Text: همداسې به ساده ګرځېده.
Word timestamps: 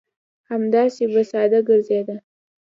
همداسې 0.49 1.03
به 1.11 1.21
ساده 1.31 1.59
ګرځېده. 1.67 2.15